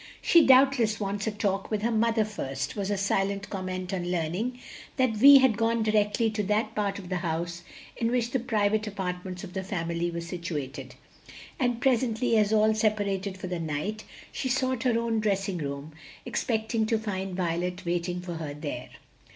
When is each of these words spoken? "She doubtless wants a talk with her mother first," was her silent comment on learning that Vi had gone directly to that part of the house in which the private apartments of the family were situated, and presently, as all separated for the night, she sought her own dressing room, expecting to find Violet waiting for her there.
"She 0.19 0.43
doubtless 0.47 0.99
wants 0.99 1.27
a 1.27 1.31
talk 1.31 1.69
with 1.69 1.83
her 1.83 1.91
mother 1.91 2.25
first," 2.25 2.75
was 2.75 2.89
her 2.89 2.97
silent 2.97 3.51
comment 3.51 3.93
on 3.93 4.09
learning 4.09 4.57
that 4.97 5.11
Vi 5.15 5.37
had 5.37 5.55
gone 5.59 5.83
directly 5.83 6.31
to 6.31 6.41
that 6.41 6.73
part 6.73 6.97
of 6.97 7.09
the 7.09 7.17
house 7.17 7.61
in 7.95 8.09
which 8.09 8.31
the 8.31 8.39
private 8.39 8.87
apartments 8.87 9.43
of 9.43 9.53
the 9.53 9.61
family 9.61 10.09
were 10.09 10.19
situated, 10.19 10.95
and 11.59 11.81
presently, 11.81 12.35
as 12.35 12.51
all 12.51 12.73
separated 12.73 13.37
for 13.37 13.45
the 13.45 13.59
night, 13.59 14.03
she 14.31 14.49
sought 14.49 14.81
her 14.81 14.99
own 14.99 15.19
dressing 15.19 15.59
room, 15.59 15.93
expecting 16.25 16.87
to 16.87 16.97
find 16.97 17.35
Violet 17.37 17.85
waiting 17.85 18.21
for 18.21 18.33
her 18.37 18.55
there. 18.55 18.89